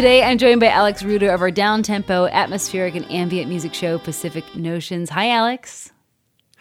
Today, 0.00 0.22
I'm 0.22 0.38
joined 0.38 0.60
by 0.60 0.68
Alex 0.68 1.02
Ruder 1.02 1.30
of 1.30 1.42
our 1.42 1.50
down 1.50 1.82
tempo, 1.82 2.24
atmospheric, 2.24 2.94
and 2.94 3.04
ambient 3.12 3.50
music 3.50 3.74
show, 3.74 3.98
Pacific 3.98 4.56
Notions. 4.56 5.10
Hi, 5.10 5.28
Alex. 5.28 5.92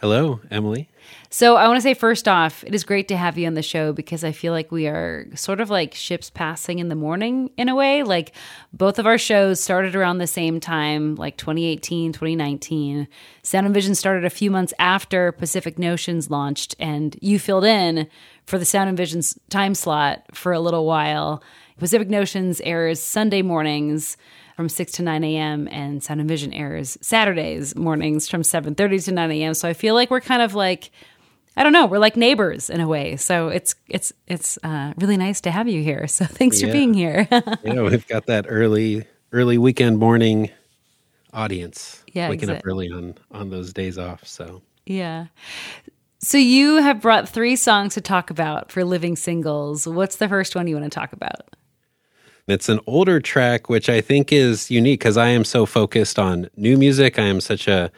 Hello, 0.02 0.42
Emily. 0.52 0.90
So, 1.32 1.58
I 1.58 1.68
want 1.68 1.78
to 1.78 1.82
say 1.82 1.94
first 1.94 2.28
off, 2.28 2.64
it 2.64 2.74
is 2.74 2.84
great 2.84 3.08
to 3.10 3.18
have 3.18 3.38
you 3.38 3.46
on 3.46 3.54
the 3.54 3.62
show 3.62 3.94
because 3.94 4.24
I 4.24 4.32
feel 4.32 4.52
like 4.52 4.72
we 4.72 4.88
are 4.88 5.28
sort 5.36 5.62
of 5.62 5.70
like 5.70 5.94
ships 5.94 6.32
passing 6.32 6.80
in 6.80 6.90
the 6.90 6.96
morning 6.96 7.52
in 7.56 7.70
a 7.70 7.76
way. 7.76 8.02
Like, 8.02 8.32
both 8.74 8.98
of 8.98 9.06
our 9.06 9.20
shows 9.20 9.60
started 9.60 9.96
around 9.96 10.18
the 10.18 10.26
same 10.26 10.60
time, 10.60 11.14
like 11.14 11.38
2018, 11.38 12.14
2019. 12.14 13.08
Sound 13.44 13.66
and 13.68 13.76
Vision 13.76 13.94
started 13.94 14.26
a 14.26 14.32
few 14.32 14.50
months 14.50 14.74
after 14.80 15.32
Pacific 15.32 15.78
Notions 15.78 16.32
launched, 16.32 16.76
and 16.80 17.16
you 17.22 17.38
filled 17.38 17.66
in 17.66 18.08
for 18.46 18.58
the 18.58 18.66
Sound 18.66 18.90
and 18.90 18.98
Vision's 18.98 19.38
time 19.52 19.76
slot 19.76 20.24
for 20.34 20.52
a 20.52 20.60
little 20.60 20.88
while. 20.88 21.44
Pacific 21.78 22.10
Notions 22.10 22.60
airs 22.62 23.04
Sunday 23.04 23.44
mornings 23.44 24.18
from 24.56 24.68
6 24.68 24.94
to 24.94 25.04
9 25.04 25.24
a.m. 25.24 25.68
and 25.72 26.04
Sound 26.04 26.22
and 26.22 26.28
Vision 26.28 26.52
airs 26.54 26.98
Saturdays 27.02 27.76
mornings 27.76 28.28
from 28.28 28.42
7:30 28.42 29.06
to 29.06 29.12
9 29.12 29.32
a.m. 29.32 29.54
So 29.54 29.70
I 29.70 29.74
feel 29.74 29.94
like 29.94 30.10
we're 30.10 30.22
kind 30.22 30.42
of 30.42 30.56
like 30.56 30.90
I 31.60 31.64
don't 31.64 31.74
know, 31.74 31.86
we're 31.86 32.00
like 32.00 32.16
neighbors 32.16 32.70
in 32.70 32.80
a 32.80 32.88
way. 32.88 33.18
So 33.18 33.50
it's 33.50 33.76
it's 33.90 34.14
it's 34.28 34.58
uh, 34.64 34.94
really 34.96 35.18
nice 35.18 35.42
to 35.42 35.52
have 35.52 35.68
you 35.68 35.84
here. 35.84 36.08
So 36.08 36.24
thanks 36.40 36.62
for 36.62 36.72
being 36.72 36.94
here. 36.94 37.28
Yeah, 37.64 37.82
we've 37.82 38.08
got 38.08 38.28
that 38.28 38.46
early 38.48 39.06
early 39.34 39.58
weekend 39.58 40.00
morning 40.00 40.50
audience. 41.34 42.02
Yeah, 42.14 42.30
waking 42.30 42.50
up 42.50 42.62
early 42.66 42.90
on 42.90 43.16
on 43.32 43.50
those 43.50 43.74
days 43.74 43.98
off. 43.98 44.26
So 44.26 44.62
yeah. 44.86 45.28
So 46.20 46.38
you 46.38 46.78
have 46.78 47.02
brought 47.02 47.28
three 47.28 47.58
songs 47.58 47.94
to 47.96 48.02
talk 48.02 48.30
about 48.30 48.72
for 48.72 48.86
living 48.86 49.18
singles. 49.18 49.86
What's 49.86 50.16
the 50.16 50.30
first 50.30 50.56
one 50.56 50.68
you 50.68 50.76
want 50.76 50.92
to 50.92 51.00
talk 51.00 51.12
about? 51.12 51.56
it's 52.48 52.68
an 52.68 52.80
older 52.88 53.20
track, 53.20 53.70
which 53.70 53.90
I 53.90 54.02
think 54.02 54.34
is 54.34 54.72
unique 54.72 55.02
because 55.02 55.18
I 55.18 55.28
am 55.28 55.44
so 55.44 55.66
focused 55.66 56.18
on 56.18 56.50
new 56.56 56.78
music. 56.78 57.20
I 57.20 57.26
am 57.26 57.42
such 57.42 57.68
a 57.68 57.92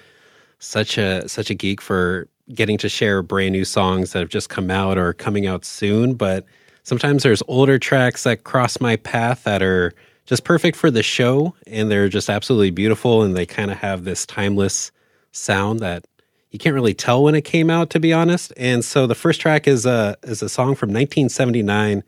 such 0.59 0.98
a 0.98 1.30
such 1.30 1.50
a 1.50 1.53
geek 1.53 1.80
for 1.80 2.28
getting 2.54 2.78
to 2.80 2.90
share 2.90 3.22
brand 3.22 3.54
new 3.54 3.66
songs 3.66 4.14
that 4.14 4.20
have 4.20 4.30
just 4.30 4.50
come 4.50 4.70
out 4.70 4.98
or 4.98 5.14
coming 5.14 5.48
out 5.48 5.66
soon. 5.66 6.14
But 6.14 6.46
sometimes 6.84 7.24
there's 7.24 7.44
older 7.48 7.80
tracks 7.80 8.24
that 8.24 8.44
cross 8.44 8.80
my 8.80 8.96
path 8.96 9.44
that 9.44 9.62
are 9.62 9.94
just 10.26 10.44
perfect 10.44 10.78
for 10.78 10.92
the 10.92 11.04
show 11.04 11.54
and 11.68 11.90
they're 11.90 12.10
just 12.10 12.30
absolutely 12.30 12.72
beautiful 12.72 13.24
and 13.24 13.36
they 13.36 13.46
kind 13.46 13.72
of 13.72 13.78
have 13.78 14.04
this 14.04 14.26
timeless 14.26 14.92
sound 15.32 15.80
that 15.80 16.06
you 16.52 16.60
can't 16.60 16.76
really 16.76 16.94
tell 16.94 17.24
when 17.24 17.36
it 17.36 17.42
came 17.44 17.70
out 17.70 17.90
to 17.92 18.00
be 18.00 18.14
honest. 18.14 18.54
And 18.58 18.84
so 18.84 19.08
the 19.08 19.16
first 19.16 19.42
track 19.42 19.68
is 19.68 19.86
a 19.86 20.18
is 20.24 20.42
a 20.42 20.50
song 20.50 20.76
from 20.76 20.90
1979 20.90 22.04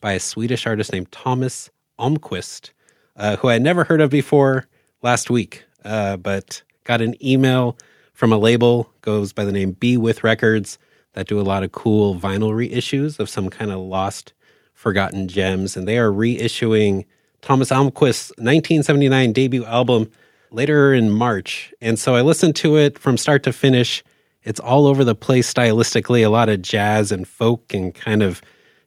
by 0.00 0.12
a 0.12 0.20
Swedish 0.20 0.66
artist 0.66 0.92
named 0.92 1.10
Thomas 1.10 1.70
Almqvist, 1.98 2.70
uh, 3.16 3.36
who 3.36 3.48
I 3.48 3.54
had 3.54 3.62
never 3.62 3.84
heard 3.84 4.00
of 4.00 4.10
before 4.10 4.66
last 5.02 5.30
week, 5.30 5.64
uh, 5.84 6.16
but 6.16 6.62
got 6.84 7.00
an 7.00 7.14
email 7.24 7.76
from 8.18 8.32
a 8.32 8.36
label 8.36 8.92
goes 9.00 9.32
by 9.32 9.44
the 9.44 9.52
name 9.52 9.70
Be 9.70 9.96
With 9.96 10.24
Records 10.24 10.76
that 11.12 11.28
do 11.28 11.38
a 11.38 11.42
lot 11.42 11.62
of 11.62 11.70
cool 11.70 12.16
vinyl 12.16 12.50
reissues 12.50 13.20
of 13.20 13.30
some 13.30 13.48
kind 13.48 13.70
of 13.70 13.78
lost, 13.78 14.32
forgotten 14.74 15.28
gems, 15.28 15.76
and 15.76 15.86
they 15.86 15.98
are 15.98 16.10
reissuing 16.10 17.04
Thomas 17.42 17.70
Almqvist's 17.70 18.30
1979 18.30 19.32
debut 19.32 19.64
album 19.64 20.10
later 20.50 20.92
in 20.92 21.12
March. 21.12 21.72
And 21.80 21.96
so 21.96 22.16
I 22.16 22.22
listened 22.22 22.56
to 22.56 22.76
it 22.76 22.98
from 22.98 23.16
start 23.16 23.44
to 23.44 23.52
finish. 23.52 24.02
It's 24.42 24.58
all 24.58 24.88
over 24.88 25.04
the 25.04 25.14
place 25.14 25.54
stylistically, 25.54 26.26
a 26.26 26.28
lot 26.28 26.48
of 26.48 26.60
jazz 26.60 27.12
and 27.12 27.26
folk 27.26 27.72
and 27.72 27.94
kind 27.94 28.24
of 28.24 28.42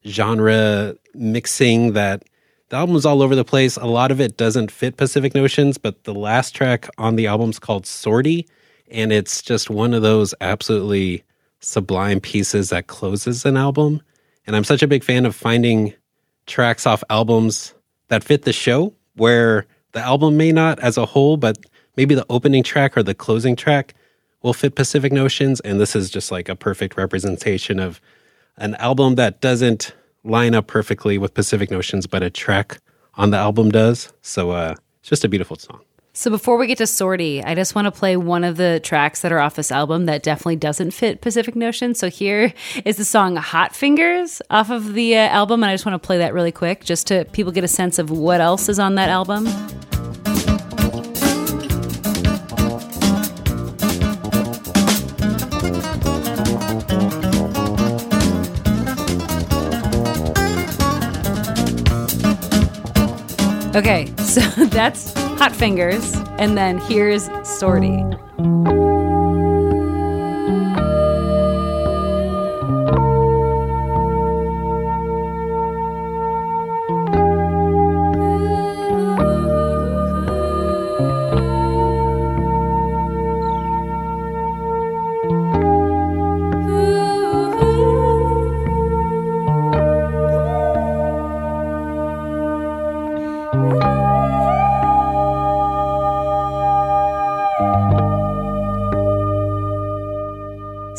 genre 0.06 0.96
mixing 1.14 1.94
that 1.94 2.26
the 2.68 2.76
album's 2.76 3.06
all 3.06 3.22
over 3.22 3.38
the 3.38 3.46
place. 3.46 3.78
A 3.78 3.86
lot 3.86 4.12
of 4.12 4.20
it 4.20 4.36
doesn't 4.36 4.72
fit 4.72 4.98
Pacific 4.98 5.34
Notions, 5.34 5.78
but 5.78 6.04
the 6.04 6.14
last 6.14 6.54
track 6.54 6.90
on 6.98 7.16
the 7.16 7.28
album's 7.28 7.60
called 7.60 7.86
Sortie, 7.86 8.46
and 8.92 9.12
it's 9.12 9.42
just 9.42 9.70
one 9.70 9.94
of 9.94 10.02
those 10.02 10.34
absolutely 10.42 11.24
sublime 11.60 12.20
pieces 12.20 12.70
that 12.70 12.88
closes 12.88 13.46
an 13.46 13.58
album. 13.58 14.02
And 14.46 14.56
I'm 14.56 14.64
such 14.64 14.84
a 14.84 14.88
big 14.88 15.04
fan 15.04 15.26
of 15.26 15.36
finding 15.36 15.94
tracks 16.48 16.86
off 16.86 17.04
albums 17.10 17.74
that 18.08 18.24
fit 18.24 18.44
the 18.44 18.54
show, 18.54 18.94
where 19.16 19.66
the 19.94 20.00
album 20.00 20.38
may 20.38 20.52
not 20.52 20.80
as 20.80 20.98
a 20.98 21.06
whole, 21.06 21.38
but 21.38 21.58
maybe 21.96 22.16
the 22.16 22.26
opening 22.30 22.64
track 22.64 22.98
or 22.98 23.04
the 23.04 23.14
closing 23.14 23.56
track 23.56 23.94
will 24.42 24.54
fit 24.54 24.76
Pacific 24.76 25.14
Notions. 25.14 25.60
And 25.62 25.80
this 25.80 25.96
is 25.96 26.10
just 26.10 26.32
like 26.32 26.50
a 26.50 26.56
perfect 26.56 26.98
representation 26.98 27.80
of 27.80 28.02
an 28.58 28.76
album 28.76 29.16
that 29.16 29.42
doesn't 29.42 29.94
line 30.24 30.56
up 30.56 30.68
perfectly 30.68 31.18
with 31.18 31.34
Pacific 31.34 31.72
Notions, 31.72 32.08
but 32.08 32.24
a 32.24 32.30
track 32.30 32.80
on 33.16 33.32
the 33.32 33.38
album 33.38 33.70
does. 33.70 34.12
So 34.22 34.52
uh, 34.52 34.76
it's 35.00 35.10
just 35.10 35.24
a 35.24 35.30
beautiful 35.30 35.58
song. 35.58 35.82
So 36.14 36.30
before 36.30 36.58
we 36.58 36.68
get 36.68 36.78
to 36.80 36.88
Sortie, 36.88 37.42
I 37.42 37.56
just 37.56 37.74
want 37.74 37.86
to 37.86 37.92
play 37.92 38.18
one 38.18 38.44
of 38.44 38.58
the 38.58 38.82
tracks 38.84 39.22
that 39.22 39.32
are 39.32 39.40
off 39.40 39.56
this 39.56 39.72
album 39.72 40.08
that 40.08 40.24
definitely 40.24 40.58
doesn't 40.58 40.92
fit 40.92 41.22
Pacific 41.22 41.56
Notion. 41.56 41.96
So 41.96 42.10
here 42.10 42.54
is 42.84 42.98
the 42.98 43.06
song 43.06 43.38
Hot 43.38 43.74
Fingers 43.74 44.42
off 44.50 44.70
of 44.70 44.94
the 44.94 45.16
uh, 45.16 45.30
album. 45.30 45.64
And 45.64 45.70
I 45.70 45.74
just 45.74 45.86
want 45.86 46.02
to 46.02 46.06
play 46.06 46.18
that 46.18 46.34
really 46.34 46.52
quick 46.52 46.84
just 46.84 47.08
to 47.08 47.24
people 47.32 47.54
get 47.54 47.64
a 47.64 47.68
sense 47.70 47.98
of 47.98 48.10
what 48.10 48.42
else 48.42 48.68
is 48.68 48.78
on 48.78 48.96
that 48.96 49.08
album. 49.08 49.48
Okay, 63.74 64.14
so 64.18 64.42
that's 64.66 65.21
Hot 65.42 65.56
Fingers. 65.56 66.14
And 66.38 66.56
then 66.56 66.78
here's 66.78 67.28
Sortie. 67.42 68.06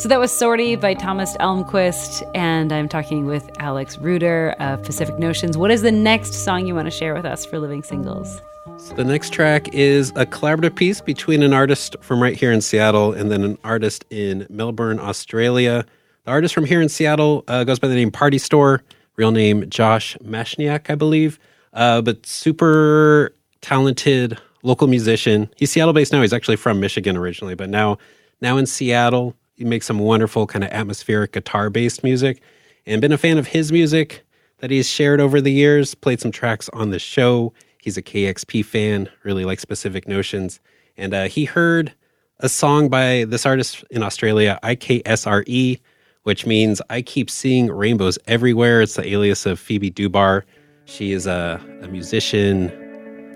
So 0.03 0.09
that 0.09 0.19
was 0.19 0.37
Sortie 0.37 0.75
by 0.75 0.95
Thomas 0.95 1.37
Almqvist, 1.37 2.29
and 2.35 2.73
I'm 2.73 2.89
talking 2.89 3.25
with 3.25 3.49
Alex 3.59 3.97
Ruder 3.97 4.53
of 4.59 4.83
Pacific 4.83 5.17
Notions. 5.17 5.57
What 5.57 5.71
is 5.71 5.81
the 5.81 5.93
next 5.93 6.33
song 6.33 6.67
you 6.67 6.75
want 6.75 6.87
to 6.87 6.91
share 6.91 7.15
with 7.15 7.23
us 7.23 7.45
for 7.45 7.57
Living 7.57 7.83
Singles? 7.83 8.41
So 8.79 8.95
the 8.95 9.05
next 9.05 9.31
track 9.31 9.73
is 9.73 10.09
a 10.17 10.25
collaborative 10.25 10.75
piece 10.75 10.99
between 10.99 11.41
an 11.41 11.53
artist 11.53 11.95
from 12.01 12.21
right 12.21 12.35
here 12.35 12.51
in 12.51 12.59
Seattle 12.59 13.13
and 13.13 13.31
then 13.31 13.45
an 13.45 13.57
artist 13.63 14.03
in 14.09 14.45
Melbourne, 14.49 14.99
Australia. 14.99 15.85
The 16.25 16.31
artist 16.31 16.53
from 16.53 16.65
here 16.65 16.81
in 16.81 16.89
Seattle 16.89 17.45
uh, 17.47 17.63
goes 17.63 17.79
by 17.79 17.87
the 17.87 17.95
name 17.95 18.11
Party 18.11 18.39
Store, 18.39 18.83
real 19.15 19.31
name 19.31 19.69
Josh 19.69 20.17
Mashniak, 20.17 20.89
I 20.89 20.95
believe, 20.95 21.39
uh, 21.71 22.01
but 22.01 22.25
super 22.25 23.33
talented 23.61 24.37
local 24.63 24.89
musician. 24.89 25.49
He's 25.55 25.71
Seattle 25.71 25.93
based 25.93 26.11
now. 26.11 26.21
He's 26.21 26.33
actually 26.33 26.57
from 26.57 26.81
Michigan 26.81 27.15
originally, 27.15 27.55
but 27.55 27.69
now 27.69 27.99
now 28.41 28.57
in 28.57 28.65
Seattle. 28.65 29.37
He 29.55 29.63
makes 29.65 29.85
some 29.85 29.99
wonderful 29.99 30.47
kind 30.47 30.63
of 30.63 30.71
atmospheric 30.71 31.31
guitar 31.31 31.69
based 31.69 32.03
music, 32.03 32.41
and 32.85 33.01
been 33.01 33.11
a 33.11 33.17
fan 33.17 33.37
of 33.37 33.47
his 33.47 33.71
music 33.71 34.23
that 34.59 34.71
he's 34.71 34.87
shared 34.87 35.19
over 35.19 35.41
the 35.41 35.51
years. 35.51 35.95
Played 35.95 36.21
some 36.21 36.31
tracks 36.31 36.69
on 36.73 36.89
the 36.89 36.99
show. 36.99 37.53
He's 37.77 37.97
a 37.97 38.01
KEXP 38.01 38.65
fan, 38.65 39.09
really 39.23 39.45
likes 39.45 39.65
Pacific 39.65 40.07
Notions. 40.07 40.59
And 40.95 41.13
uh, 41.13 41.27
he 41.27 41.45
heard 41.45 41.93
a 42.39 42.49
song 42.49 42.89
by 42.89 43.25
this 43.27 43.45
artist 43.45 43.83
in 43.91 44.03
Australia, 44.03 44.59
IKSRE, 44.63 45.79
which 46.23 46.45
means 46.45 46.81
I 46.89 47.01
keep 47.01 47.29
seeing 47.29 47.67
rainbows 47.67 48.17
everywhere. 48.27 48.81
It's 48.81 48.95
the 48.95 49.07
alias 49.07 49.45
of 49.45 49.59
Phoebe 49.59 49.91
Dubar. 49.91 50.43
She 50.85 51.11
is 51.11 51.27
a, 51.27 51.61
a 51.81 51.87
musician, 51.87 52.71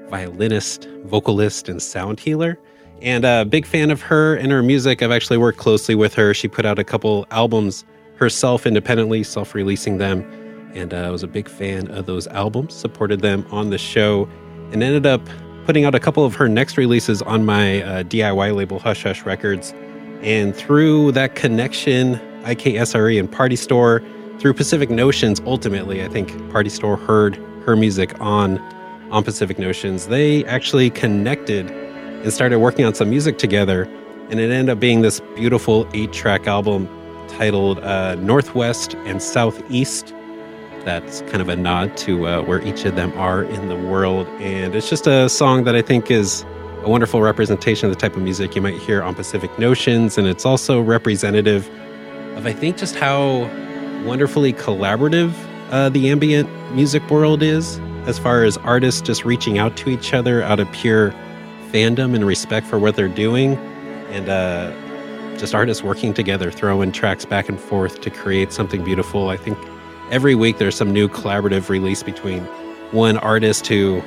violinist, 0.09 0.87
vocalist, 1.05 1.69
and 1.69 1.81
sound 1.81 2.19
healer. 2.19 2.57
And 3.01 3.25
a 3.25 3.45
big 3.45 3.65
fan 3.65 3.91
of 3.91 4.01
her 4.01 4.35
and 4.35 4.51
her 4.51 4.63
music. 4.63 5.03
I've 5.03 5.11
actually 5.11 5.37
worked 5.37 5.59
closely 5.59 5.95
with 5.95 6.13
her. 6.15 6.33
She 6.33 6.47
put 6.47 6.65
out 6.65 6.79
a 6.79 6.83
couple 6.83 7.27
albums 7.31 7.85
herself 8.15 8.65
independently, 8.65 9.23
self 9.23 9.53
releasing 9.53 9.97
them. 9.97 10.21
And 10.73 10.93
uh, 10.93 10.97
I 10.97 11.09
was 11.09 11.23
a 11.23 11.27
big 11.27 11.47
fan 11.47 11.89
of 11.91 12.05
those 12.05 12.27
albums, 12.27 12.73
supported 12.73 13.21
them 13.21 13.45
on 13.51 13.69
the 13.69 13.77
show, 13.77 14.27
and 14.71 14.83
ended 14.83 15.05
up 15.05 15.21
putting 15.65 15.85
out 15.85 15.95
a 15.95 15.99
couple 15.99 16.25
of 16.25 16.35
her 16.35 16.47
next 16.47 16.77
releases 16.77 17.21
on 17.21 17.45
my 17.45 17.81
uh, 17.83 18.03
DIY 18.03 18.55
label, 18.55 18.79
Hush 18.79 19.03
Hush 19.03 19.23
Records. 19.23 19.73
And 20.21 20.55
through 20.55 21.11
that 21.13 21.35
connection, 21.35 22.15
IKSRE 22.43 23.19
and 23.19 23.31
Party 23.31 23.55
Store, 23.55 24.01
through 24.39 24.53
Pacific 24.53 24.89
Notions, 24.89 25.39
ultimately, 25.45 26.03
I 26.03 26.07
think 26.07 26.29
Party 26.51 26.69
Store 26.69 26.97
heard 26.97 27.35
her 27.65 27.75
music 27.75 28.19
on 28.19 28.59
on 29.11 29.23
Pacific 29.23 29.57
Notions. 29.57 30.07
They 30.07 30.43
actually 30.45 30.89
connected 30.89 31.69
and 32.23 32.33
started 32.33 32.59
working 32.59 32.85
on 32.85 32.93
some 32.93 33.09
music 33.09 33.37
together, 33.37 33.83
and 34.29 34.39
it 34.39 34.51
ended 34.51 34.69
up 34.69 34.79
being 34.79 35.01
this 35.01 35.19
beautiful 35.35 35.87
eight-track 35.93 36.47
album 36.47 36.87
titled 37.27 37.79
uh, 37.79 38.15
Northwest 38.15 38.95
and 39.05 39.21
Southeast. 39.21 40.13
That's 40.83 41.21
kind 41.21 41.41
of 41.41 41.49
a 41.49 41.55
nod 41.55 41.97
to 41.97 42.27
uh, 42.27 42.41
where 42.41 42.61
each 42.61 42.85
of 42.85 42.95
them 42.95 43.11
are 43.17 43.43
in 43.43 43.67
the 43.67 43.75
world, 43.75 44.27
and 44.39 44.75
it's 44.75 44.89
just 44.89 45.07
a 45.07 45.29
song 45.29 45.63
that 45.65 45.75
I 45.75 45.81
think 45.81 46.09
is 46.09 46.45
a 46.83 46.89
wonderful 46.89 47.21
representation 47.21 47.89
of 47.89 47.95
the 47.95 47.99
type 47.99 48.15
of 48.15 48.21
music 48.21 48.55
you 48.55 48.61
might 48.61 48.77
hear 48.77 49.01
on 49.03 49.15
Pacific 49.15 49.57
Notions, 49.59 50.17
and 50.17 50.27
it's 50.27 50.45
also 50.45 50.81
representative 50.81 51.69
of 52.37 52.45
I 52.45 52.53
think 52.53 52.77
just 52.77 52.95
how 52.95 53.49
wonderfully 54.05 54.53
collaborative 54.53 55.33
uh, 55.71 55.89
the 55.89 56.09
ambient 56.09 56.49
music 56.73 57.09
world 57.09 57.43
is, 57.43 57.79
as 58.05 58.17
far 58.17 58.43
as 58.43 58.57
artists 58.57 59.01
just 59.01 59.25
reaching 59.25 59.57
out 59.57 59.75
to 59.77 59.89
each 59.89 60.13
other 60.13 60.41
out 60.43 60.59
of 60.59 60.71
pure 60.71 61.13
fandom 61.71 62.15
and 62.15 62.25
respect 62.25 62.67
for 62.67 62.79
what 62.79 62.95
they're 62.95 63.07
doing, 63.07 63.55
and 64.09 64.29
uh, 64.29 64.71
just 65.37 65.53
artists 65.53 65.83
working 65.83 66.13
together, 66.13 66.51
throwing 66.51 66.91
tracks 66.91 67.25
back 67.25 67.49
and 67.49 67.59
forth 67.59 68.01
to 68.01 68.09
create 68.09 68.51
something 68.51 68.83
beautiful. 68.83 69.29
I 69.29 69.37
think 69.37 69.57
every 70.11 70.35
week 70.35 70.57
there's 70.57 70.75
some 70.75 70.91
new 70.91 71.07
collaborative 71.07 71.69
release 71.69 72.03
between 72.03 72.43
one 72.91 73.17
artist 73.17 73.67
who 73.67 74.01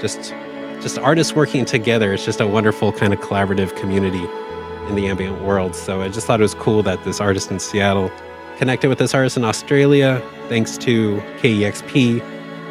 just 0.00 0.34
just 0.80 0.98
artists 0.98 1.34
working 1.34 1.64
together. 1.64 2.12
It's 2.12 2.24
just 2.24 2.40
a 2.40 2.46
wonderful 2.46 2.92
kind 2.92 3.12
of 3.12 3.20
collaborative 3.20 3.74
community 3.76 4.24
in 4.88 4.96
the 4.96 5.06
ambient 5.06 5.42
world. 5.42 5.74
So 5.74 6.02
I 6.02 6.08
just 6.08 6.26
thought 6.26 6.40
it 6.40 6.42
was 6.42 6.54
cool 6.54 6.82
that 6.82 7.02
this 7.04 7.20
artist 7.20 7.50
in 7.50 7.58
Seattle 7.58 8.10
connected 8.58 8.88
with 8.88 8.98
this 8.98 9.14
artist 9.14 9.36
in 9.36 9.44
Australia 9.44 10.22
thanks 10.48 10.76
to 10.78 11.16
KEXP. 11.38 12.20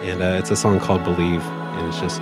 And 0.03 0.21
uh, 0.21 0.37
it's 0.39 0.51
a 0.51 0.55
song 0.55 0.79
called 0.79 1.03
Believe. 1.03 1.41
And 1.41 1.87
it's 1.87 1.99
just 1.99 2.21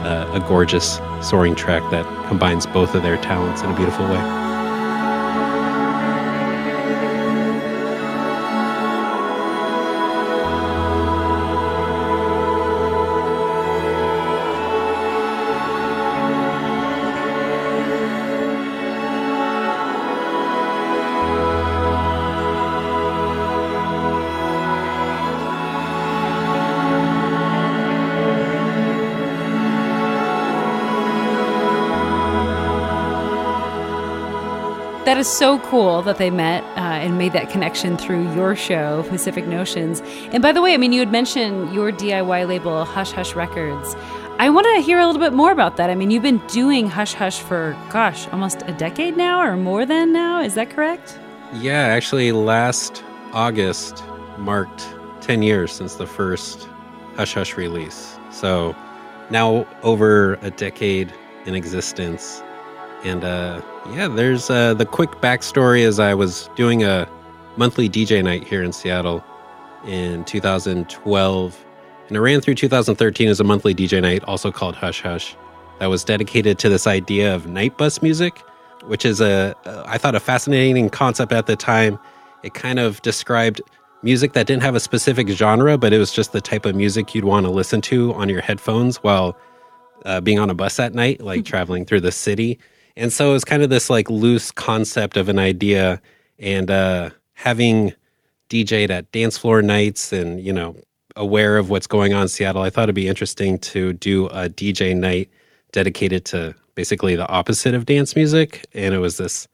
Uh, 0.00 0.30
a 0.32 0.40
gorgeous 0.48 0.98
soaring 1.20 1.54
track 1.54 1.82
that 1.90 2.06
combines 2.26 2.66
both 2.66 2.94
of 2.94 3.02
their 3.02 3.18
talents 3.18 3.60
in 3.60 3.70
a 3.70 3.76
beautiful 3.76 4.06
way. 4.06 4.39
That 35.10 35.18
is 35.18 35.26
so 35.26 35.58
cool 35.58 36.02
that 36.02 36.18
they 36.18 36.30
met 36.30 36.62
uh, 36.76 37.02
and 37.02 37.18
made 37.18 37.32
that 37.32 37.50
connection 37.50 37.96
through 37.96 38.32
your 38.32 38.54
show, 38.54 39.04
Pacific 39.08 39.44
Notions. 39.44 40.02
And 40.30 40.40
by 40.40 40.52
the 40.52 40.62
way, 40.62 40.72
I 40.72 40.76
mean, 40.76 40.92
you 40.92 41.00
had 41.00 41.10
mentioned 41.10 41.74
your 41.74 41.90
DIY 41.90 42.46
label, 42.46 42.84
Hush 42.84 43.10
Hush 43.10 43.34
Records. 43.34 43.96
I 44.38 44.50
want 44.50 44.68
to 44.76 44.80
hear 44.80 45.00
a 45.00 45.06
little 45.06 45.20
bit 45.20 45.32
more 45.32 45.50
about 45.50 45.78
that. 45.78 45.90
I 45.90 45.96
mean, 45.96 46.12
you've 46.12 46.22
been 46.22 46.40
doing 46.46 46.88
Hush 46.88 47.12
Hush 47.12 47.40
for, 47.40 47.76
gosh, 47.90 48.28
almost 48.28 48.62
a 48.66 48.72
decade 48.74 49.16
now 49.16 49.40
or 49.40 49.56
more 49.56 49.84
than 49.84 50.12
now. 50.12 50.42
Is 50.42 50.54
that 50.54 50.70
correct? 50.70 51.18
Yeah, 51.54 51.86
actually, 51.86 52.30
last 52.30 53.02
August 53.32 54.04
marked 54.38 54.86
10 55.22 55.42
years 55.42 55.72
since 55.72 55.96
the 55.96 56.06
first 56.06 56.68
Hush 57.16 57.34
Hush 57.34 57.56
release. 57.56 58.16
So 58.30 58.76
now 59.28 59.66
over 59.82 60.34
a 60.34 60.52
decade 60.52 61.12
in 61.46 61.56
existence. 61.56 62.44
And 63.04 63.24
uh, 63.24 63.62
yeah, 63.92 64.08
there's 64.08 64.50
uh, 64.50 64.74
the 64.74 64.86
quick 64.86 65.10
backstory 65.22 65.80
is 65.80 65.98
I 65.98 66.14
was 66.14 66.48
doing 66.54 66.84
a 66.84 67.08
monthly 67.56 67.88
DJ 67.88 68.22
night 68.22 68.44
here 68.44 68.62
in 68.62 68.72
Seattle 68.72 69.24
in 69.86 70.24
2012. 70.24 71.64
And 72.08 72.16
it 72.16 72.20
ran 72.20 72.40
through 72.40 72.56
2013 72.56 73.28
as 73.28 73.40
a 73.40 73.44
monthly 73.44 73.74
DJ 73.74 74.02
night, 74.02 74.24
also 74.24 74.50
called 74.50 74.74
Hush 74.74 75.00
Hush, 75.00 75.36
that 75.78 75.86
was 75.86 76.04
dedicated 76.04 76.58
to 76.58 76.68
this 76.68 76.86
idea 76.86 77.34
of 77.34 77.46
night 77.46 77.78
bus 77.78 78.02
music, 78.02 78.38
which 78.86 79.04
is 79.04 79.20
a, 79.20 79.54
I 79.86 79.96
thought, 79.96 80.14
a 80.14 80.20
fascinating 80.20 80.90
concept 80.90 81.32
at 81.32 81.46
the 81.46 81.56
time. 81.56 81.98
It 82.42 82.54
kind 82.54 82.78
of 82.78 83.00
described 83.02 83.60
music 84.02 84.32
that 84.32 84.46
didn't 84.46 84.62
have 84.62 84.74
a 84.74 84.80
specific 84.80 85.28
genre, 85.28 85.78
but 85.78 85.92
it 85.92 85.98
was 85.98 86.12
just 86.12 86.32
the 86.32 86.40
type 86.40 86.66
of 86.66 86.74
music 86.74 87.14
you'd 87.14 87.24
want 87.24 87.46
to 87.46 87.52
listen 87.52 87.80
to 87.82 88.12
on 88.14 88.28
your 88.28 88.40
headphones 88.40 88.96
while 88.98 89.36
uh, 90.04 90.20
being 90.20 90.38
on 90.38 90.50
a 90.50 90.54
bus 90.54 90.78
at 90.80 90.94
night, 90.94 91.20
like 91.20 91.44
traveling 91.46 91.84
through 91.84 92.00
the 92.00 92.12
city. 92.12 92.58
And 93.00 93.10
so 93.10 93.30
it 93.30 93.32
was 93.32 93.46
kind 93.46 93.62
of 93.62 93.70
this 93.70 93.88
like 93.88 94.10
loose 94.10 94.50
concept 94.50 95.16
of 95.16 95.30
an 95.30 95.38
idea 95.38 96.02
and 96.38 96.70
uh, 96.70 97.08
having 97.32 97.94
DJed 98.50 98.90
at 98.90 99.10
dance 99.10 99.38
floor 99.38 99.62
nights 99.62 100.12
and, 100.12 100.38
you 100.38 100.52
know, 100.52 100.76
aware 101.16 101.56
of 101.56 101.70
what's 101.70 101.86
going 101.86 102.12
on 102.12 102.22
in 102.22 102.28
Seattle, 102.28 102.60
I 102.60 102.68
thought 102.68 102.84
it'd 102.84 102.94
be 102.94 103.08
interesting 103.08 103.58
to 103.60 103.94
do 103.94 104.26
a 104.26 104.50
DJ 104.50 104.94
night 104.94 105.30
dedicated 105.72 106.26
to 106.26 106.54
basically 106.74 107.16
the 107.16 107.26
opposite 107.28 107.72
of 107.72 107.86
dance 107.86 108.14
music. 108.14 108.66
And 108.74 108.94
it 108.94 108.98
was 108.98 109.16
this 109.16 109.48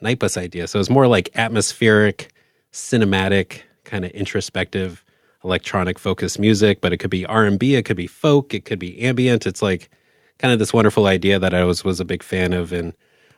night 0.00 0.20
bus 0.20 0.36
idea. 0.36 0.68
So 0.68 0.78
it 0.78 0.82
was 0.82 0.90
more 0.90 1.08
like 1.08 1.30
atmospheric, 1.34 2.32
cinematic, 2.72 3.62
kind 3.82 4.04
of 4.04 4.12
introspective, 4.12 5.04
electronic 5.42 5.98
focused 5.98 6.38
music, 6.38 6.80
but 6.80 6.92
it 6.92 6.98
could 6.98 7.10
be 7.10 7.26
R&B, 7.26 7.74
it 7.74 7.84
could 7.84 7.96
be 7.96 8.06
folk, 8.06 8.54
it 8.54 8.64
could 8.64 8.78
be 8.78 9.00
ambient. 9.00 9.48
It's 9.48 9.62
like 9.62 9.90
kind 10.38 10.52
of 10.52 10.58
this 10.58 10.72
wonderful 10.72 11.06
idea 11.06 11.38
that 11.38 11.54
I 11.54 11.64
was 11.64 11.84
was 11.84 12.00
a 12.00 12.04
big 12.04 12.22
fan 12.22 12.52
of 12.52 12.72
and 12.72 12.92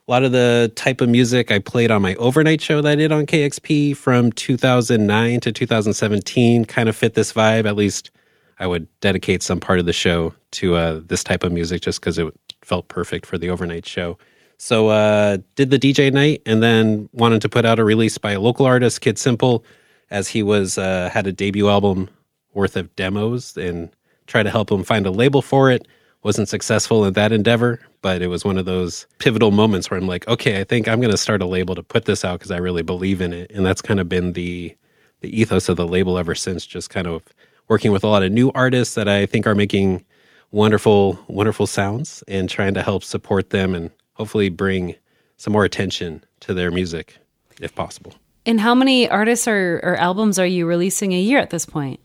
a 0.09 0.11
lot 0.11 0.25
of 0.25 0.33
the 0.33 0.73
type 0.75 1.01
of 1.01 1.09
music 1.09 1.53
I 1.53 1.59
played 1.59 1.91
on 1.91 2.03
my 2.03 2.15
overnight 2.17 2.61
show 2.61 2.81
that 2.81 2.91
I 2.91 2.95
did 2.97 3.13
on 3.13 3.27
KEXP 3.27 3.97
from 3.97 4.33
2009 4.33 5.41
to 5.41 5.53
2017 5.53 6.65
kind 6.65 6.89
of 6.89 6.97
fit 6.97 7.15
this 7.15 7.33
vibe. 7.33 7.67
At 7.67 7.77
least 7.77 8.11
I 8.59 8.67
would 8.67 8.89
dedicate 9.01 9.43
some 9.43 9.61
part 9.61 9.79
of 9.79 9.87
the 9.87 9.93
show 9.93 10.35
to 10.53 10.75
uh, 10.75 11.01
this 11.07 11.23
type 11.23 11.45
of 11.45 11.53
music 11.53 11.83
just 11.83 12.01
because 12.01 12.19
it 12.19 12.27
felt 12.63 12.89
perfect 12.89 13.25
for 13.25 13.39
the 13.39 13.51
overnight 13.51 13.87
show. 13.87 14.19
So 14.59 14.89
uh, 14.89 15.39
did 15.55 15.71
the 15.71 15.79
DJ 15.79 16.13
night 16.13 16.43
and 16.45 16.63
then 16.63 17.09
wanted 17.13 17.41
to 17.43 17.49
put 17.49 17.65
out 17.65 17.79
a 17.79 17.85
release 17.85 18.19
by 18.19 18.33
a 18.33 18.41
local 18.41 18.67
artist, 18.67 19.01
Kid 19.01 19.19
Simple, 19.19 19.65
as 20.11 20.29
he 20.29 20.43
was 20.43 20.77
uh, 20.77 21.09
had 21.11 21.27
a 21.27 21.33
debut 21.33 21.69
album 21.69 22.11
worth 22.53 22.77
of 22.77 22.95
demos 22.97 23.57
and 23.57 23.91
try 24.27 24.43
to 24.43 24.51
help 24.51 24.71
him 24.71 24.83
find 24.83 25.07
a 25.07 25.11
label 25.11 25.41
for 25.41 25.71
it 25.71 25.87
wasn't 26.23 26.49
successful 26.49 27.05
in 27.05 27.15
that 27.15 27.33
endeavor, 27.33 27.81
but 28.03 28.21
it 28.23 28.27
was 28.27 28.45
one 28.45 28.59
of 28.59 28.67
those 28.67 29.07
pivotal 29.19 29.51
moments 29.51 29.91
where 29.91 29.99
I'm 29.99 30.07
like, 30.07 30.29
okay, 30.29 30.61
I 30.61 30.65
think 30.65 30.87
I'm 30.87 31.01
going 31.01 31.11
to 31.11 31.17
start 31.17 31.43
a 31.43 31.47
label 31.47 31.75
to 31.75 31.83
put 31.83 32.05
this 32.05 32.25
out 32.25 32.39
because 32.39 32.51
I 32.51 32.59
really 32.59 32.83
believe 32.83 33.21
in 33.21 33.33
it, 33.33 33.51
and 33.53 33.65
that's 33.65 33.83
kind 33.83 34.01
of 34.01 34.09
been 34.09 34.33
the 34.33 34.77
the 35.21 35.39
ethos 35.39 35.69
of 35.69 35.77
the 35.77 35.87
label 35.87 36.19
ever 36.19 36.35
since. 36.35 36.65
Just 36.67 36.91
kind 36.91 37.07
of 37.07 37.23
working 37.69 37.93
with 37.93 38.05
a 38.05 38.09
lot 38.09 38.23
of 38.23 38.33
new 38.33 38.51
artists 38.53 38.95
that 38.95 39.09
I 39.09 39.27
think 39.27 39.47
are 39.47 39.55
making 39.55 40.05
wonderful, 40.51 41.19
wonderful 41.29 41.67
sounds, 41.67 42.25
and 42.27 42.49
trying 42.49 42.75
to 42.75 42.83
help 42.83 43.05
support 43.05 43.51
them 43.51 43.75
and 43.75 43.91
hopefully 44.15 44.49
bring 44.49 44.95
some 45.37 45.53
more 45.53 45.65
attention 45.65 46.25
to 46.41 46.53
their 46.55 46.71
music, 46.71 47.19
if 47.61 47.75
possible. 47.75 48.15
And 48.47 48.61
how 48.61 48.75
many 48.75 49.09
artists 49.09 49.47
or, 49.47 49.81
or 49.83 49.97
albums 49.97 50.39
are 50.39 50.47
you 50.47 50.67
releasing 50.67 51.13
a 51.13 51.21
year 51.21 51.39
at 51.39 51.51
this 51.51 51.67
point? 51.67 52.01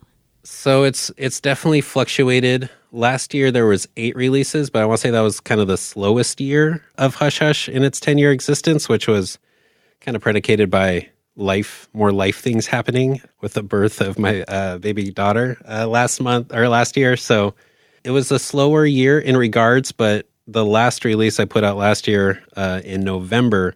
So 0.46 0.84
it's 0.84 1.12
it's 1.18 1.42
definitely 1.42 1.82
fluctuated. 1.82 2.70
Last 2.92 3.34
year 3.34 3.52
there 3.52 3.66
was 3.66 3.88
eight 3.98 4.16
releases, 4.16 4.70
but 4.70 4.84
I 4.84 4.86
want 4.86 5.00
to 5.00 5.08
say 5.08 5.10
that 5.12 5.22
was 5.22 5.40
kind 5.40 5.60
of 5.60 5.68
the 5.68 5.78
slowest 5.78 6.40
year 6.40 6.84
of 7.00 7.16
Hush 7.16 7.40
Hush 7.40 7.68
in 7.68 7.84
its 7.84 8.00
ten 8.00 8.20
year 8.20 8.32
existence, 8.32 8.88
which 8.88 9.08
was 9.08 9.40
kind 10.02 10.16
of 10.16 10.22
predicated 10.22 10.70
by 10.70 11.10
life, 11.36 11.90
more 11.94 12.12
life 12.12 12.40
things 12.40 12.68
happening 12.68 13.22
with 13.42 13.54
the 13.54 13.64
birth 13.64 14.02
of 14.02 14.20
my 14.20 14.44
uh, 14.44 14.78
baby 14.78 15.10
daughter 15.12 15.58
uh, 15.68 15.88
last 15.88 16.22
month 16.22 16.54
or 16.54 16.70
last 16.70 16.96
year. 16.96 17.18
So 17.18 17.56
it 18.04 18.12
was 18.12 18.32
a 18.32 18.38
slower 18.38 18.86
year 18.86 19.20
in 19.20 19.36
regards, 19.36 19.92
but 19.92 20.28
the 20.48 20.64
last 20.64 21.04
release 21.06 21.40
I 21.40 21.46
put 21.46 21.64
out 21.64 21.75
last 21.75 22.08
year 22.08 22.42
uh, 22.56 22.82
in 22.86 23.02
November 23.04 23.74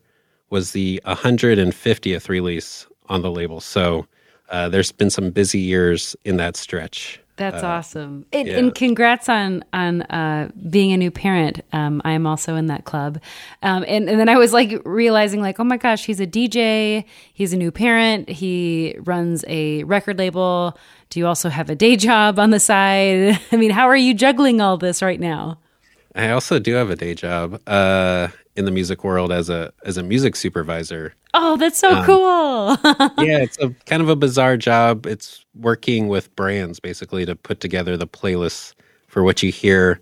was 0.51 0.71
the 0.71 1.01
150th 1.05 2.29
release 2.29 2.85
on 3.07 3.23
the 3.23 3.31
label. 3.31 3.59
So 3.59 4.05
uh, 4.49 4.69
there's 4.69 4.91
been 4.91 5.09
some 5.09 5.31
busy 5.31 5.59
years 5.59 6.15
in 6.25 6.37
that 6.37 6.55
stretch. 6.55 7.19
That's 7.39 7.63
awesome. 7.63 8.25
And, 8.33 8.47
yeah. 8.49 8.57
and 8.57 8.75
congrats 8.75 9.29
on 9.29 9.63
on 9.71 10.01
uh, 10.03 10.51
being 10.69 10.91
a 10.91 10.97
new 10.97 11.09
parent. 11.09 11.61
Um, 11.71 12.01
I 12.03 12.11
am 12.11 12.27
also 12.27 12.55
in 12.57 12.65
that 12.65 12.83
club. 12.83 13.21
Um, 13.63 13.85
and, 13.87 14.09
and 14.09 14.19
then 14.19 14.27
I 14.27 14.35
was 14.35 14.51
like 14.51 14.81
realizing 14.83 15.39
like, 15.39 15.57
oh 15.57 15.63
my 15.63 15.77
gosh, 15.77 16.05
he's 16.05 16.19
a 16.19 16.27
DJ. 16.27 17.05
He's 17.33 17.53
a 17.53 17.57
new 17.57 17.71
parent. 17.71 18.27
He 18.27 18.97
runs 18.99 19.45
a 19.47 19.85
record 19.85 20.19
label. 20.19 20.77
Do 21.09 21.19
you 21.21 21.27
also 21.27 21.47
have 21.47 21.69
a 21.69 21.75
day 21.75 21.95
job 21.95 22.39
on 22.39 22.49
the 22.49 22.59
side? 22.59 23.39
I 23.53 23.55
mean, 23.55 23.71
how 23.71 23.87
are 23.87 23.97
you 23.97 24.13
juggling 24.13 24.59
all 24.59 24.75
this 24.75 25.01
right 25.01 25.19
now? 25.19 25.59
I 26.15 26.31
also 26.31 26.59
do 26.59 26.73
have 26.73 26.89
a 26.89 26.95
day 26.97 27.13
job 27.13 27.61
uh, 27.67 28.27
in 28.59 28.65
the 28.65 28.71
music 28.71 29.03
world 29.05 29.31
as 29.31 29.49
a 29.49 29.73
as 29.85 29.97
a 29.97 30.03
music 30.03 30.35
supervisor. 30.35 31.13
Oh, 31.33 31.57
that's 31.57 31.79
so 31.79 31.95
Um, 31.95 32.05
cool. 32.05 32.77
yeah, 33.25 33.39
it's 33.39 33.57
a 33.59 33.69
kind 33.85 34.01
of 34.01 34.09
a 34.09 34.15
bizarre 34.15 34.57
job. 34.57 35.05
It's 35.07 35.45
working 35.55 36.09
with 36.09 36.35
brands 36.35 36.79
basically 36.79 37.25
to 37.25 37.35
put 37.35 37.61
together 37.61 37.95
the 37.97 38.05
playlists 38.07 38.73
for 39.07 39.23
what 39.23 39.41
you 39.41 39.51
hear 39.51 39.99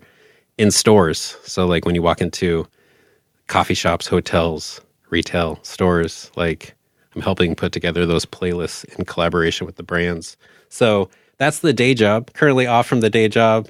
in 0.58 0.70
stores. 0.72 1.36
So 1.44 1.66
like 1.66 1.86
when 1.86 1.94
you 1.94 2.02
walk 2.02 2.20
into 2.20 2.66
coffee 3.46 3.74
shops, 3.74 4.06
hotels, 4.08 4.80
retail 5.10 5.60
stores, 5.62 6.30
like 6.36 6.74
I'm 7.14 7.22
helping 7.22 7.54
put 7.54 7.72
together 7.72 8.04
those 8.06 8.26
playlists 8.26 8.84
in 8.98 9.04
collaboration 9.04 9.66
with 9.66 9.76
the 9.76 9.82
brands. 9.84 10.36
So 10.68 11.08
that's 11.38 11.60
the 11.60 11.72
day 11.72 11.94
job. 11.94 12.32
Currently 12.32 12.66
off 12.66 12.88
from 12.88 13.00
the 13.00 13.10
day 13.10 13.28
job 13.28 13.68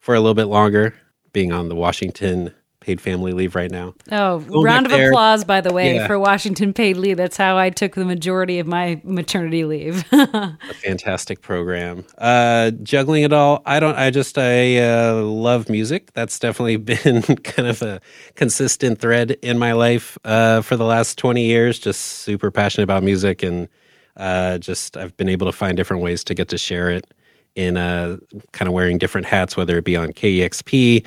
for 0.00 0.14
a 0.14 0.20
little 0.20 0.34
bit 0.34 0.44
longer, 0.46 0.94
being 1.32 1.50
on 1.52 1.68
the 1.70 1.74
Washington 1.74 2.52
paid 2.88 3.00
family 3.02 3.32
leave 3.32 3.54
right 3.54 3.70
now. 3.70 3.92
Oh, 4.10 4.38
Going 4.38 4.64
round 4.64 4.86
of 4.86 4.92
there- 4.92 5.10
applause, 5.10 5.44
by 5.44 5.60
the 5.60 5.74
way, 5.74 5.96
Yeah. 5.96 6.06
for 6.06 6.18
Washington 6.18 6.72
paid 6.72 6.96
leave. 6.96 7.18
That's 7.18 7.36
how 7.36 7.58
I 7.58 7.68
took 7.68 7.94
the 7.94 8.04
majority 8.06 8.58
of 8.60 8.66
my 8.66 8.98
maternity 9.04 9.64
leave. 9.64 10.04
a 10.12 10.56
fantastic 10.82 11.42
program. 11.42 12.06
Uh, 12.16 12.70
juggling 12.82 13.24
it 13.24 13.32
all, 13.34 13.60
I 13.66 13.78
don't. 13.78 13.94
I 13.96 14.08
just 14.10 14.38
I 14.38 14.78
uh, 14.78 15.16
love 15.22 15.68
music. 15.68 16.14
That's 16.14 16.38
definitely 16.38 16.76
been 16.94 17.20
kind 17.22 17.68
of 17.68 17.82
a 17.82 18.00
consistent 18.36 19.00
thread 19.00 19.32
in 19.42 19.58
my 19.58 19.72
life 19.72 20.16
uh, 20.24 20.62
for 20.62 20.76
the 20.76 20.84
last 20.86 21.18
twenty 21.18 21.44
years. 21.44 21.78
Just 21.78 22.00
super 22.00 22.50
passionate 22.50 22.84
about 22.84 23.02
music, 23.02 23.42
and 23.42 23.68
uh, 24.16 24.56
just 24.56 24.96
I've 24.96 25.14
been 25.18 25.28
able 25.28 25.46
to 25.46 25.52
find 25.52 25.76
different 25.76 26.02
ways 26.02 26.24
to 26.24 26.34
get 26.34 26.48
to 26.48 26.56
share 26.56 26.88
it 26.90 27.06
in 27.54 27.76
uh, 27.76 28.16
kind 28.52 28.66
of 28.66 28.72
wearing 28.72 28.96
different 28.96 29.26
hats, 29.26 29.58
whether 29.58 29.76
it 29.76 29.84
be 29.84 29.94
on 29.96 30.12
KEXP, 30.12 31.04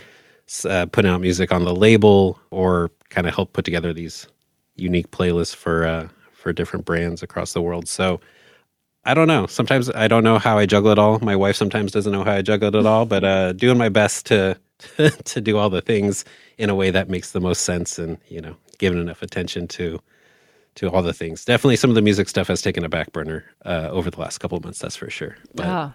uh, 0.65 0.86
putting 0.88 1.12
out 1.12 1.22
music 1.22 1.51
on 1.51 1.65
the 1.65 1.75
label, 1.75 2.39
or 2.51 2.91
kind 3.10 3.27
of 3.27 3.36
help 3.36 3.53
put 3.53 3.65
together 3.65 3.93
these 3.93 4.27
unique 4.75 5.12
playlists 5.12 5.55
for 5.55 5.86
uh, 5.86 6.08
for 6.34 6.53
different 6.53 6.86
brands 6.86 7.24
across 7.24 7.53
the 7.53 7.62
world. 7.62 7.88
So. 7.88 8.20
I 9.03 9.15
don't 9.15 9.27
know. 9.27 9.48
Sometimes 9.48 9.89
I 9.89 10.08
don't 10.08 10.24
know 10.24 10.38
how 10.38 10.60
I 10.60 10.67
juggle 10.67 10.91
it 10.91 11.00
all. 11.00 11.17
My 11.22 11.36
wife 11.36 11.55
sometimes 11.55 11.91
doesn't 11.91 12.12
know 12.12 12.24
how 12.24 12.34
I 12.34 12.43
juggle 12.43 12.75
it 12.75 12.86
all, 12.86 13.08
but 13.08 13.24
uh, 13.24 13.51
doing 13.53 13.79
my 13.79 13.89
best 13.89 14.27
to 14.27 14.60
to 15.24 15.41
do 15.41 15.58
all 15.58 15.72
the 15.72 15.81
things 15.81 16.24
in 16.60 16.70
a 16.70 16.75
way 16.75 16.91
that 16.91 17.10
makes 17.10 17.31
the 17.31 17.39
most 17.39 17.63
sense, 17.63 17.98
and 17.98 18.20
you 18.27 18.39
know, 18.41 18.55
giving 18.77 19.01
enough 19.01 19.22
attention 19.22 19.67
to 19.70 20.00
to 20.75 20.89
all 20.89 21.01
the 21.01 21.13
things. 21.13 21.46
Definitely, 21.46 21.75
some 21.75 21.89
of 21.89 21.96
the 21.96 22.01
music 22.01 22.29
stuff 22.29 22.48
has 22.48 22.62
taken 22.62 22.84
a 22.84 22.89
back 22.89 23.12
burner 23.12 23.46
uh, 23.65 23.89
over 23.91 24.10
the 24.10 24.20
last 24.20 24.38
couple 24.38 24.58
of 24.58 24.63
months. 24.63 24.79
That's 24.79 24.96
for 24.96 25.10
sure. 25.10 25.36
But, 25.53 25.65
oh. 25.65 25.93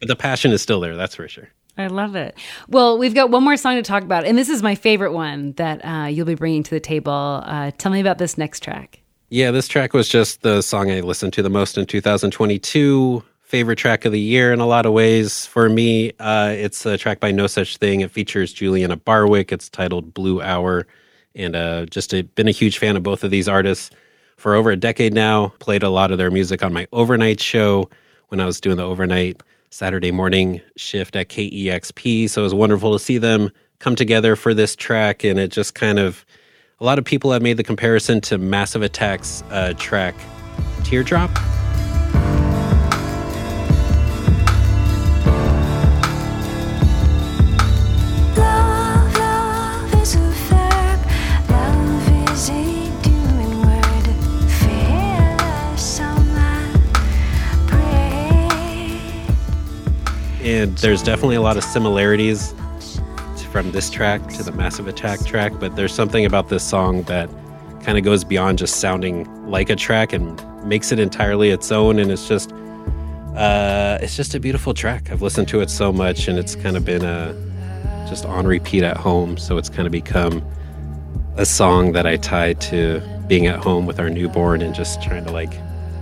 but 0.00 0.08
the 0.08 0.16
passion 0.16 0.50
is 0.50 0.62
still 0.62 0.80
there. 0.80 0.96
That's 0.96 1.14
for 1.14 1.28
sure. 1.28 1.48
I 1.76 1.88
love 1.88 2.14
it. 2.14 2.36
Well, 2.68 2.98
we've 2.98 3.14
got 3.14 3.30
one 3.30 3.42
more 3.42 3.56
song 3.56 3.76
to 3.76 3.82
talk 3.82 4.02
about, 4.02 4.24
and 4.24 4.38
this 4.38 4.48
is 4.48 4.62
my 4.62 4.74
favorite 4.74 5.12
one 5.12 5.52
that 5.52 5.84
uh, 5.84 6.06
you'll 6.06 6.26
be 6.26 6.36
bringing 6.36 6.62
to 6.62 6.70
the 6.70 6.80
table. 6.80 7.42
Uh, 7.44 7.72
tell 7.78 7.90
me 7.90 8.00
about 8.00 8.18
this 8.18 8.38
next 8.38 8.62
track. 8.62 9.00
Yeah, 9.30 9.50
this 9.50 9.66
track 9.66 9.92
was 9.92 10.08
just 10.08 10.42
the 10.42 10.62
song 10.62 10.90
I 10.90 11.00
listened 11.00 11.32
to 11.32 11.42
the 11.42 11.50
most 11.50 11.76
in 11.76 11.86
2022. 11.86 13.24
Favorite 13.42 13.76
track 13.76 14.04
of 14.04 14.12
the 14.12 14.20
year 14.20 14.52
in 14.52 14.60
a 14.60 14.66
lot 14.66 14.86
of 14.86 14.92
ways 14.92 15.46
for 15.46 15.68
me. 15.68 16.12
Uh, 16.20 16.54
it's 16.56 16.86
a 16.86 16.96
track 16.96 17.18
by 17.18 17.32
Nosaj 17.32 17.76
Thing. 17.76 18.00
It 18.00 18.10
features 18.10 18.52
Julianna 18.52 18.96
Barwick. 18.96 19.50
It's 19.50 19.68
titled 19.68 20.14
Blue 20.14 20.40
Hour, 20.40 20.86
and 21.34 21.56
uh, 21.56 21.86
just 21.86 22.14
a, 22.14 22.22
been 22.22 22.48
a 22.48 22.52
huge 22.52 22.78
fan 22.78 22.96
of 22.96 23.02
both 23.02 23.24
of 23.24 23.30
these 23.32 23.48
artists 23.48 23.90
for 24.36 24.54
over 24.54 24.70
a 24.70 24.76
decade 24.76 25.12
now. 25.12 25.48
Played 25.58 25.82
a 25.82 25.90
lot 25.90 26.12
of 26.12 26.18
their 26.18 26.30
music 26.30 26.62
on 26.62 26.72
my 26.72 26.86
overnight 26.92 27.40
show 27.40 27.90
when 28.28 28.40
I 28.40 28.46
was 28.46 28.60
doing 28.60 28.76
the 28.76 28.84
overnight 28.84 29.42
Saturday 29.74 30.12
morning 30.12 30.60
shift 30.76 31.16
at 31.16 31.28
KEXP. 31.30 32.30
So 32.30 32.42
it 32.42 32.44
was 32.44 32.54
wonderful 32.54 32.92
to 32.92 32.98
see 33.00 33.18
them 33.18 33.50
come 33.80 33.96
together 33.96 34.36
for 34.36 34.54
this 34.54 34.76
track, 34.76 35.24
and 35.24 35.36
it 35.36 35.48
just 35.48 35.74
kind 35.74 35.98
of 35.98 36.24
a 36.80 36.84
lot 36.84 36.96
of 36.96 37.04
people 37.04 37.32
have 37.32 37.42
made 37.42 37.56
the 37.56 37.64
comparison 37.64 38.20
to 38.20 38.38
Massive 38.38 38.82
Attack's 38.82 39.42
uh, 39.50 39.74
track 39.76 40.14
Teardrop. 40.84 41.36
And 60.44 60.76
there's 60.78 61.02
definitely 61.02 61.36
a 61.36 61.40
lot 61.40 61.56
of 61.56 61.64
similarities 61.64 62.54
from 63.50 63.72
this 63.72 63.88
track 63.88 64.26
to 64.28 64.42
the 64.42 64.52
Massive 64.52 64.86
Attack 64.86 65.24
track, 65.24 65.52
but 65.58 65.74
there's 65.74 65.94
something 65.94 66.26
about 66.26 66.50
this 66.50 66.62
song 66.62 67.02
that 67.04 67.30
kind 67.82 67.96
of 67.96 68.04
goes 68.04 68.24
beyond 68.24 68.58
just 68.58 68.76
sounding 68.76 69.24
like 69.50 69.70
a 69.70 69.76
track 69.76 70.12
and 70.12 70.42
makes 70.66 70.92
it 70.92 70.98
entirely 70.98 71.48
its 71.48 71.72
own. 71.72 71.98
And 71.98 72.10
it's 72.10 72.28
just, 72.28 72.52
uh, 73.36 73.98
it's 74.02 74.16
just 74.16 74.34
a 74.34 74.40
beautiful 74.40 74.74
track. 74.74 75.10
I've 75.10 75.22
listened 75.22 75.48
to 75.48 75.60
it 75.62 75.70
so 75.70 75.92
much, 75.94 76.28
and 76.28 76.38
it's 76.38 76.54
kind 76.54 76.76
of 76.76 76.84
been 76.84 77.04
a 77.04 77.34
just 78.06 78.26
on 78.26 78.46
repeat 78.46 78.82
at 78.82 78.98
home. 78.98 79.38
So 79.38 79.56
it's 79.56 79.70
kind 79.70 79.86
of 79.86 79.92
become 79.92 80.44
a 81.36 81.46
song 81.46 81.92
that 81.92 82.06
I 82.06 82.18
tie 82.18 82.52
to 82.52 83.00
being 83.28 83.46
at 83.46 83.60
home 83.60 83.86
with 83.86 83.98
our 83.98 84.10
newborn 84.10 84.60
and 84.60 84.74
just 84.74 85.02
trying 85.02 85.24
to 85.24 85.32
like 85.32 85.54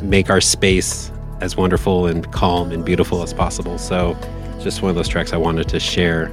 make 0.02 0.30
our 0.30 0.40
space 0.40 1.12
as 1.42 1.56
wonderful 1.56 2.06
and 2.06 2.30
calm 2.32 2.70
and 2.70 2.84
beautiful 2.84 3.20
as 3.22 3.34
possible. 3.34 3.76
So, 3.76 4.16
just 4.60 4.80
one 4.80 4.90
of 4.90 4.94
those 4.94 5.08
tracks 5.08 5.32
I 5.32 5.36
wanted 5.36 5.68
to 5.70 5.80
share 5.80 6.30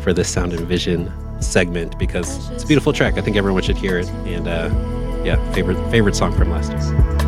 for 0.00 0.12
this 0.12 0.28
Sound 0.28 0.52
and 0.52 0.64
Vision 0.66 1.12
segment 1.42 1.98
because 1.98 2.48
it's 2.52 2.62
a 2.62 2.66
beautiful 2.66 2.92
track. 2.92 3.18
I 3.18 3.22
think 3.22 3.36
everyone 3.36 3.64
should 3.64 3.76
hear 3.76 3.98
it. 3.98 4.08
And 4.24 4.46
uh, 4.46 4.70
yeah, 5.24 5.36
favorite 5.52 5.90
favorite 5.90 6.14
song 6.14 6.32
from 6.32 6.50
last 6.50 6.70
year. 6.70 7.25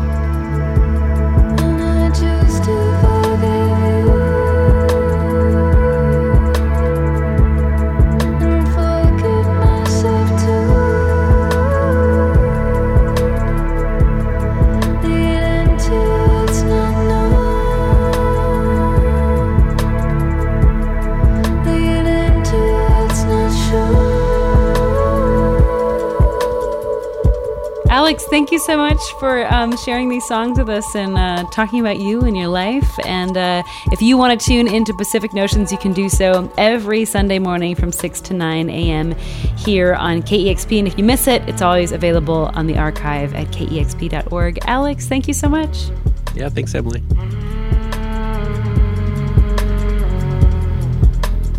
Thank 28.29 28.51
you 28.51 28.59
so 28.59 28.77
much 28.77 28.99
for 29.19 29.51
um, 29.53 29.75
sharing 29.77 30.09
these 30.09 30.25
songs 30.25 30.57
with 30.57 30.69
us 30.69 30.95
and 30.95 31.17
uh, 31.17 31.43
talking 31.51 31.79
about 31.79 31.99
you 31.99 32.21
and 32.21 32.37
your 32.37 32.47
life. 32.47 32.89
And 33.05 33.35
uh, 33.35 33.63
if 33.91 34.01
you 34.01 34.17
want 34.17 34.39
to 34.39 34.45
tune 34.45 34.67
into 34.67 34.93
Pacific 34.93 35.33
Notions, 35.33 35.71
you 35.71 35.77
can 35.77 35.93
do 35.93 36.09
so 36.09 36.51
every 36.57 37.05
Sunday 37.05 37.39
morning 37.39 37.75
from 37.75 37.91
6 37.91 38.21
to 38.21 38.33
9 38.33 38.69
a.m. 38.69 39.11
here 39.57 39.95
on 39.95 40.21
KEXP. 40.21 40.79
And 40.79 40.87
if 40.87 40.97
you 40.97 41.03
miss 41.03 41.27
it, 41.27 41.47
it's 41.49 41.61
always 41.61 41.91
available 41.91 42.51
on 42.53 42.67
the 42.67 42.77
archive 42.77 43.33
at 43.33 43.47
kexp.org. 43.47 44.59
Alex, 44.65 45.07
thank 45.07 45.27
you 45.27 45.33
so 45.33 45.49
much. 45.49 45.89
Yeah, 46.35 46.49
thanks, 46.49 46.75
Emily. 46.75 47.01